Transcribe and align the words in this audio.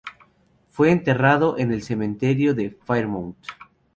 Fue 0.69 0.89
enterrado 0.89 1.59
en 1.59 1.71
el 1.71 1.83
cementerio 1.83 2.55
de 2.55 2.71
Fairmont. 2.71 3.37